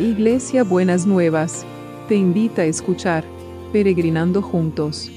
[0.00, 1.66] Iglesia Buenas Nuevas,
[2.08, 3.22] te invita a escuchar
[3.70, 5.10] Peregrinando Juntos.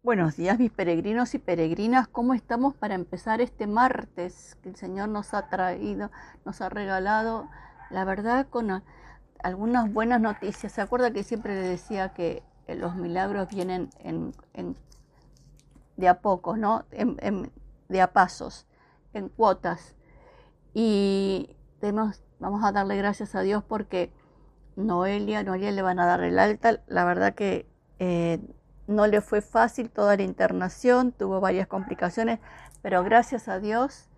[0.00, 5.08] Buenos días mis peregrinos y peregrinas, ¿cómo estamos para empezar este martes que el Señor
[5.08, 6.12] nos ha traído,
[6.44, 7.48] nos ha regalado,
[7.90, 8.84] la verdad, con
[9.42, 10.70] algunas buenas noticias?
[10.70, 14.32] ¿Se acuerda que siempre le decía que los milagros vienen en,
[15.96, 16.84] de a pocos, ¿no?
[17.88, 18.66] de a pasos,
[19.12, 19.94] en cuotas.
[20.74, 21.56] Y
[22.38, 24.12] vamos a darle gracias a Dios porque
[24.76, 26.80] Noelia, Noelia le van a dar el alta.
[26.86, 27.66] La verdad que
[27.98, 28.40] eh,
[28.86, 32.40] no le fue fácil toda la internación, tuvo varias complicaciones,
[32.80, 34.08] pero gracias a Dios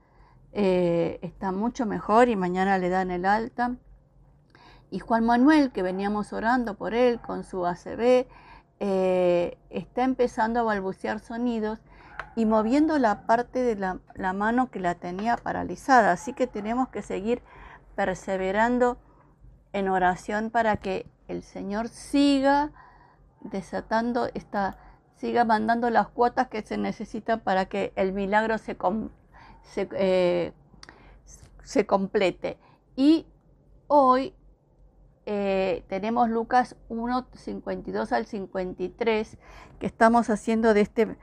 [0.53, 3.77] eh, está mucho mejor y mañana le dan el alta.
[4.91, 8.27] Y Juan Manuel, que veníamos orando por él con su ACB,
[8.81, 11.81] eh, está empezando a balbucear sonidos
[12.37, 16.13] y moviendo la parte de la, mano que la tenía paralizada.
[16.13, 17.43] Así que tenemos que seguir
[17.95, 18.99] perseverando
[19.73, 22.73] en oración para que el Señor siga
[23.41, 24.79] desatando esta,
[25.17, 28.77] siga mandando las cuotas que se necesitan para que el milagro se,
[29.63, 30.53] se, eh,
[31.63, 32.59] se complete.
[32.97, 33.27] Y
[33.87, 34.35] hoy
[35.27, 39.39] eh, tenemos Lucas 1, 52 al 53,
[39.79, 41.17] que estamos haciendo de este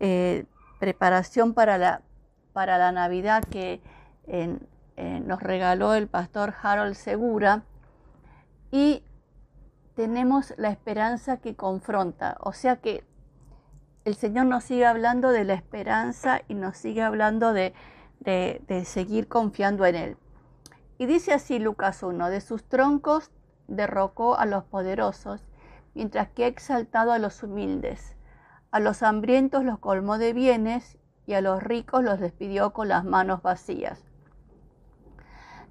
[0.00, 0.44] eh,
[0.78, 2.02] preparación para la,
[2.52, 3.80] para la Navidad que
[4.96, 7.62] nos regaló el pastor Harold Segura.
[8.70, 9.02] Y
[9.94, 13.04] tenemos la esperanza que confronta, o sea que
[14.04, 17.74] el Señor nos sigue hablando de la esperanza y nos sigue hablando de,
[18.20, 20.16] de, de seguir confiando en Él.
[20.98, 23.30] Y dice así Lucas 1, de sus troncos
[23.68, 25.42] derrocó a los poderosos,
[25.94, 28.16] mientras que ha exaltado a los humildes.
[28.70, 33.04] A los hambrientos los colmó de bienes y a los ricos los despidió con las
[33.04, 34.04] manos vacías.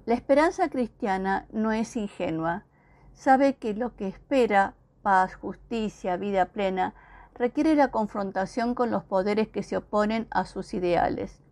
[0.04, 2.64] La esperanza cristiana no es ingenua.
[3.12, 6.94] Sabe que lo que espera, paz, justicia, vida plena,
[7.34, 11.42] requiere la confrontación con los poderes que se oponen a sus ideales.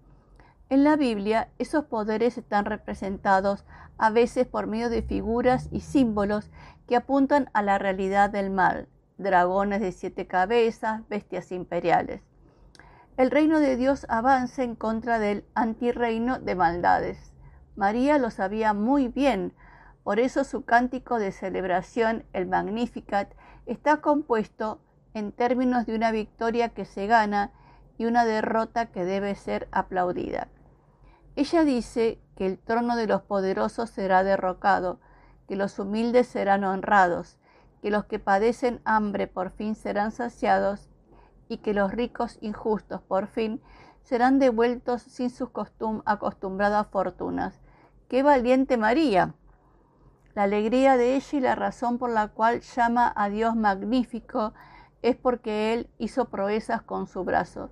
[0.71, 3.65] En la Biblia, esos poderes están representados
[3.99, 6.51] a veces por medio de figuras y símbolos
[6.89, 8.89] que apuntan a la realidad del mal,
[9.19, 12.23] dragones de siete cabezas, bestias imperiales.
[13.19, 17.33] El reino de Dios avanza en contra del antirreino de maldades.
[17.77, 19.53] María lo sabía muy bien,
[20.03, 23.33] por eso su cántico de celebración, el Magnificat,
[23.67, 24.81] está compuesto
[25.13, 27.53] en términos de una victoria que se gana
[27.99, 30.49] y una derrota que debe ser aplaudida.
[31.37, 35.01] Ella dice que el trono de los poderosos será derrocado,
[35.49, 37.39] que los humildes serán honrados,
[37.83, 40.89] que los que padecen hambre por fin serán saciados
[41.49, 43.61] y que los ricos injustos por fin
[44.03, 45.51] serán devueltos sin sus
[46.05, 47.61] acostumbradas fortunas.
[48.09, 49.35] ¡Qué valiente María!
[50.35, 54.53] La alegría de ella y la razón por la cual llama a Dios magnífico
[55.03, 57.71] es porque Él hizo proezas con su brazo,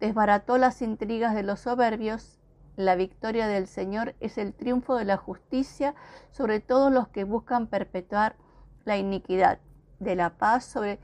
[0.00, 2.39] desbarató las intrigas de los soberbios
[2.84, 5.94] la victoria del Señor es el triunfo de la justicia
[6.32, 8.36] sobre todos los que buscan perpetuar
[8.84, 9.58] la iniquidad,
[9.98, 10.98] de la paz sobre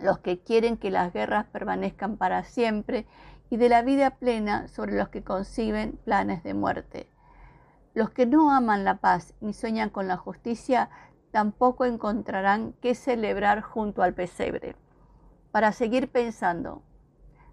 [0.00, 3.06] los que quieren que las guerras permanezcan para siempre
[3.50, 7.08] y de la vida plena sobre los que conciben planes de muerte.
[7.94, 10.90] Los que no aman la paz ni sueñan con la justicia
[11.30, 14.76] tampoco encontrarán qué celebrar junto al pesebre.
[15.52, 16.82] Para seguir pensando,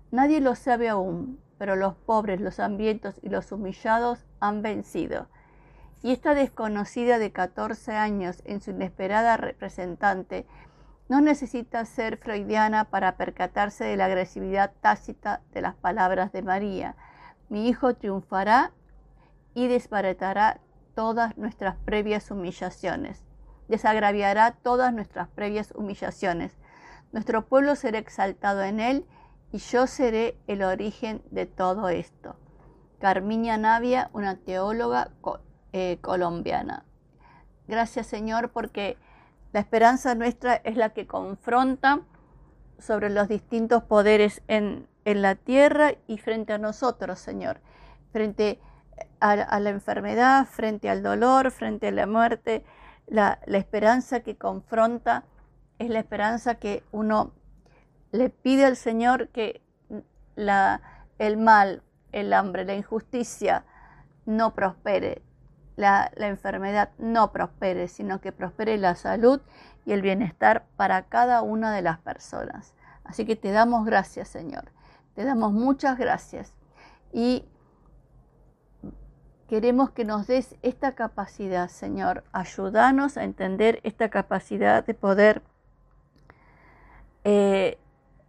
[0.09, 5.28] nadie lo sabe aún, pero los pobres, los hambrientos y los humillados han vencido.
[6.02, 10.48] Y esta desconocida de 14 años en su inesperada representante
[11.08, 16.96] no necesita ser freudiana para percatarse de la agresividad tácita de las palabras de María.
[17.48, 18.72] Mi hijo triunfará
[19.54, 20.62] y desbaratará
[20.96, 23.24] todas nuestras previas humillaciones.
[23.68, 26.58] Desagraviará todas nuestras previas humillaciones.
[27.12, 29.06] Nuestro pueblo será exaltado en él
[29.52, 32.36] y yo seré el origen de todo esto.
[33.00, 35.12] Carmiña Navia, una teóloga
[35.74, 36.86] eh, colombiana.
[37.68, 38.98] Gracias Señor porque
[39.53, 42.02] la esperanza nuestra es la que confronta
[42.80, 47.59] sobre los distintos poderes en, la tierra y frente a nosotros, Señor.
[48.12, 48.59] Frente
[49.20, 52.64] a, la enfermedad, frente al dolor, frente a la muerte.
[53.08, 55.26] La esperanza que confronta
[55.80, 57.34] es la esperanza que uno
[58.11, 59.61] le pide al Señor que
[60.35, 63.66] el mal, el hambre, la injusticia
[64.25, 65.22] no prospere,
[65.75, 69.41] la, la, enfermedad no prospere, sino que prospere la salud
[69.85, 72.73] y el bienestar para cada una de las personas.
[73.03, 74.72] Así que te damos gracias, Señor.
[75.16, 76.53] Te damos muchas gracias.
[77.11, 77.46] Y
[79.47, 82.23] queremos que nos des esta capacidad, Señor.
[82.31, 85.41] Ayúdanos a entender esta capacidad de poder
[87.23, 87.78] eh,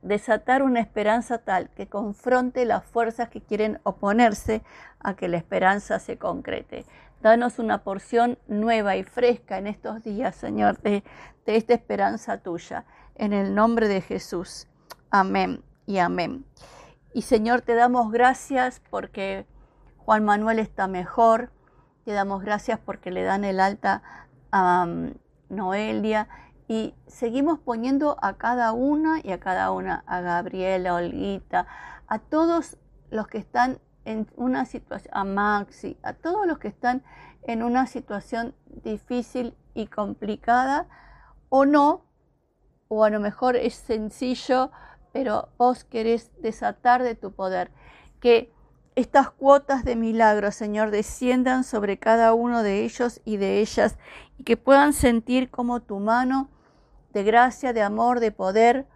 [0.03, 4.63] desatar una esperanza tal que confronte las fuerzas que quieren oponerse
[5.01, 6.85] a que la esperanza se concrete.
[7.23, 11.05] Danos una porción nueva y fresca en estos días, Señor, de,
[11.47, 12.85] esta esperanza tuya.
[13.15, 14.67] En el nombre de Jesús.
[15.11, 16.45] Amén y amén.
[17.15, 19.47] Y Señor, te damos gracias porque
[19.99, 21.53] Juan Manuel está mejor.
[22.05, 24.03] Te damos gracias porque le dan el alta
[24.51, 25.15] a um,
[25.49, 26.29] Noelia
[26.73, 31.67] y seguimos poniendo a cada una y a cada una, a Gabriela, a Olguita,
[32.07, 32.79] a todos
[33.11, 37.03] los que están en una situación, a Maxi, a todos los que están
[37.43, 38.55] en una situación
[38.85, 40.89] difícil y complicada,
[41.51, 42.07] o no,
[42.89, 44.71] o a lo mejor es sencillo,
[45.13, 47.71] pero vos querés desatar de tu poder.
[48.19, 48.51] Que
[48.95, 53.99] estas cuotas de milagros, Señor, desciendan sobre cada uno de ellos y de ellas
[54.39, 56.49] y que puedan sentir como tu mano
[57.13, 58.87] de gracia, de amor, de poder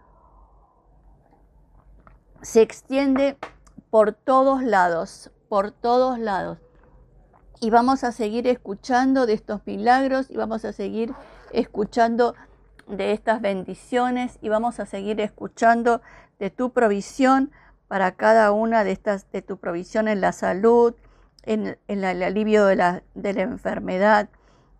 [2.41, 3.37] se extiende
[3.89, 6.59] por todos lados, por todos lados.
[7.59, 11.13] Y vamos a seguir escuchando de estos milagros y vamos a seguir
[11.51, 12.35] escuchando
[12.87, 16.01] de estas bendiciones y vamos a seguir escuchando
[16.39, 17.51] de tu provisión
[17.87, 20.93] para cada una de estas, de tu provisión en la salud,
[21.43, 24.29] en, el alivio de la, de la enfermedad,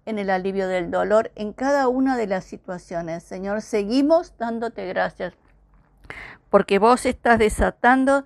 [0.07, 3.23] en el alivio del dolor, en cada una de las situaciones.
[3.23, 5.33] Señor, seguimos dándote gracias
[6.49, 8.23] porque vos estás desatando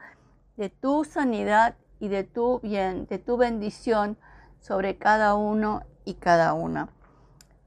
[0.57, 4.15] de tu sanidad y de tu bien, de tu bendición
[4.59, 6.89] sobre cada uno y cada una.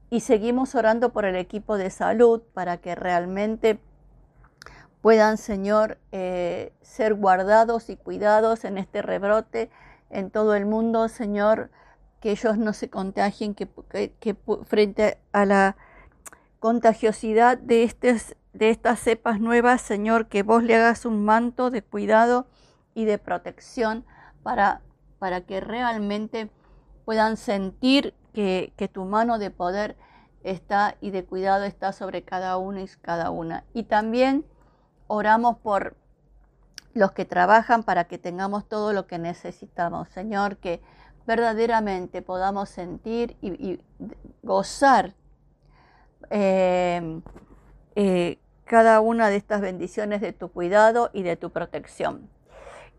[0.09, 3.79] Y seguimos orando por el equipo de salud para que realmente
[5.01, 9.69] puedan, Señor, eh, ser guardados y cuidados en este rebrote
[10.09, 11.69] en todo el mundo, Señor,
[12.19, 13.67] que ellos no se contagien, que,
[14.65, 15.75] frente a la
[16.59, 17.93] contagiosidad de,
[18.53, 22.47] de estas cepas nuevas, Señor, que vos le hagas un manto de cuidado
[22.93, 24.05] y de protección
[24.43, 24.81] para,
[25.19, 26.49] para que realmente
[27.03, 29.95] puedan sentir que, que tu mano de poder
[30.43, 33.63] está y de cuidado está sobre cada uno y cada una.
[33.73, 34.45] Y también
[35.07, 35.95] oramos por
[36.93, 40.07] los que trabajan para que tengamos todo lo que necesitamos.
[40.09, 40.81] Señor, que
[41.25, 43.79] verdaderamente podamos sentir y,
[44.43, 45.13] gozar
[46.29, 47.21] eh,
[47.95, 52.29] eh, cada una de estas bendiciones de tu cuidado y de tu protección.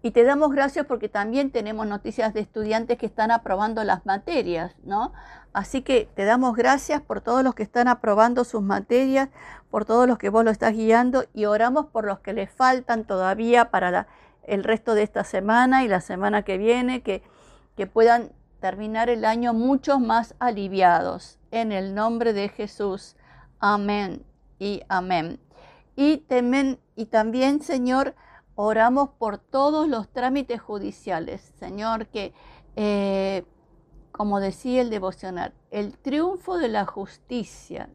[0.02, 4.74] Y te damos gracias porque también tenemos noticias de estudiantes que están aprobando las materias,
[4.84, 5.12] ¿no?
[5.52, 9.30] Así que te damos gracias por todos los que están aprobando sus materias,
[9.70, 13.04] por todos los que vos lo estás guiando y oramos por los que les faltan
[13.04, 14.06] todavía para
[14.44, 17.22] el resto de esta semana y la semana que viene, que,
[17.76, 21.38] que puedan terminar el año mucho más aliviados.
[21.50, 23.16] En el nombre de Jesús.
[23.58, 24.24] Amén
[24.58, 25.40] y amén.
[25.94, 28.14] Y, temen, y también, Señor,
[28.58, 32.32] Oramos por todos los trámites judiciales, Señor, que,
[32.74, 33.44] eh,
[34.12, 37.90] como decía el devocional, el triunfo de la justicia,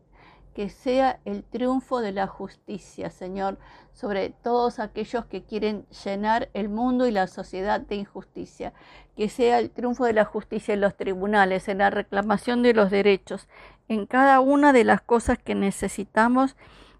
[0.54, 3.58] que sea el triunfo de la justicia, Señor,
[3.94, 8.74] sobre todos aquellos que quieren llenar el mundo y la sociedad de injusticia.
[9.16, 12.90] Que sea el triunfo de la justicia en los tribunales, en la reclamación de los
[12.92, 13.48] derechos,
[13.88, 16.56] en cada una de las cosas que necesitamos,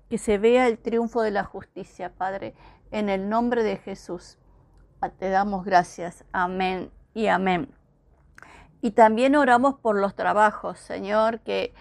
[0.10, 2.54] que se vea el triunfo de la justicia, Padre.
[2.92, 4.38] En el nombre de Jesús
[5.10, 6.24] te damos gracias.
[6.32, 7.74] Amén y amén.
[8.82, 11.74] Y también oramos por los trabajos, Señor, que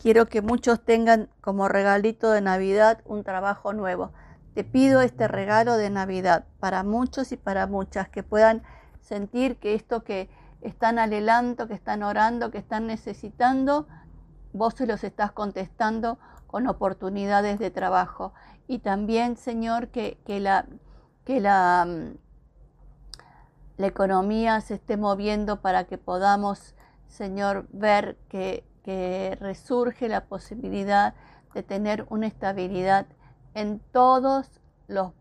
[0.00, 4.12] quiero que muchos tengan como regalito de Navidad un trabajo nuevo.
[4.54, 8.62] Te pido este regalo de Navidad para muchos y para muchas que puedan
[9.02, 10.30] sentir que esto que
[10.62, 13.86] están alelando, que están orando, que están necesitando,
[14.54, 18.32] vos se los estás contestando con oportunidades de trabajo
[18.66, 20.66] y también, Señor, que, la,
[21.24, 22.18] que mm,
[23.76, 26.74] la economía se esté moviendo para que podamos,
[27.06, 31.14] Señor, ver que, resurge la posibilidad
[31.54, 33.06] de tener una estabilidad
[33.54, 35.12] en todos los,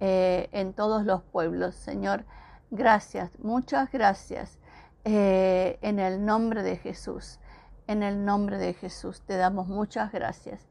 [0.00, 1.74] eh, en todos los pueblos.
[1.74, 2.24] Señor,
[2.70, 4.58] gracias, muchas gracias.
[5.04, 7.40] Eh, en el nombre de Jesús,
[7.86, 10.68] en el nombre de Jesús te damos muchas gracias.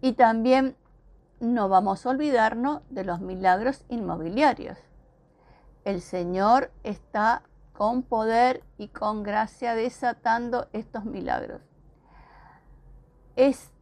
[0.00, 0.76] Y también
[1.40, 4.78] no vamos a olvidarnos de los milagros inmobiliarios.
[5.84, 11.71] El Señor está con poder y con gracia desatando estos milagros.
[13.36, 13.72] Es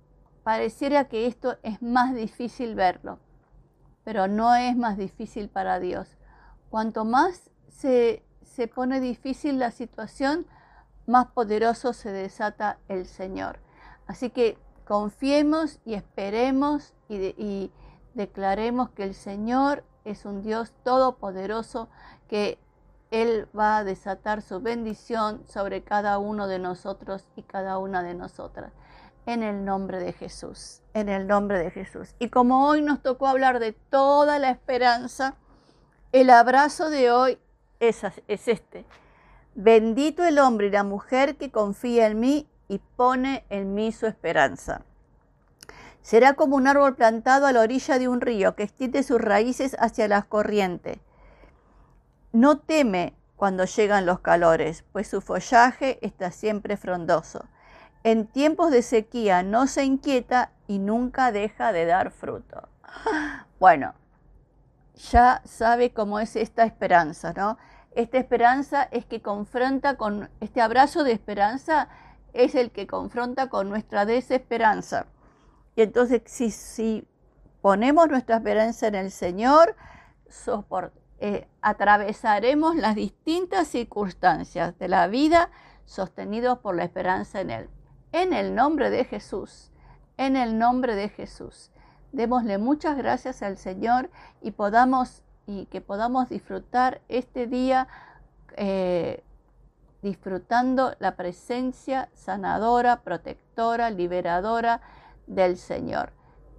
[0.43, 3.19] pareciera que esto es más difícil verlo,
[4.05, 6.17] pero no es más difícil para Dios.
[6.71, 10.47] Cuanto más se, se pone difícil la situación,
[11.07, 13.59] más poderoso se desata el Señor.
[14.07, 17.73] Así que confiemos y esperemos y, y
[18.15, 21.89] declaremos que el Señor es un Dios todopoderoso
[22.29, 22.59] que
[23.11, 28.15] Él va a desatar su bendición sobre cada uno de nosotros y cada una de
[28.15, 28.73] nosotras.
[29.31, 32.17] En el nombre de Jesús, en el nombre de Jesús.
[32.19, 35.37] Y como hoy nos tocó hablar de toda la esperanza,
[36.11, 37.39] el abrazo de hoy
[37.79, 38.85] es, es este.
[39.55, 44.09] Bendito el hombre y la mujer que confía en mí y pone en mí su
[44.09, 44.83] esperanza.
[46.03, 49.77] Será como un árbol plantado a la orilla de un río que extiende sus raíces
[49.79, 50.99] hacia las corrientes.
[52.33, 57.45] No teme cuando llegan los calores, pues su follaje está siempre frondoso.
[58.03, 62.69] En tiempos de sequía no se inquieta y nunca deja de dar fruto.
[63.61, 63.93] Bueno,
[65.11, 67.59] ya sabe cómo es esta esperanza, ¿no?
[67.93, 71.89] Esta esperanza es que confronta con, este abrazo de esperanza
[72.33, 75.07] es el que confronta con nuestra desesperanza.
[75.77, 77.07] Y entonces si,
[77.61, 79.77] ponemos nuestra esperanza en el Señor,
[81.19, 85.51] eh, atravesaremos las distintas circunstancias de la vida
[85.85, 87.71] sostenidos por la esperanza en Él.
[88.13, 89.71] En el nombre de Jesús,
[90.17, 91.71] en el nombre de Jesús.
[92.13, 94.11] Démosle muchas gracias al Señor
[94.43, 97.89] y podamos y que podamos disfrutar este día
[98.57, 99.23] eh,
[100.03, 104.81] disfrutando la presencia sanadora, protectora, liberadora
[105.27, 106.13] del Señor.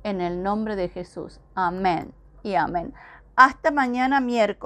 [0.04, 1.40] En el nombre de Jesús.
[1.56, 2.94] Amén y amén.
[3.36, 4.62] Hasta mañana miércoles.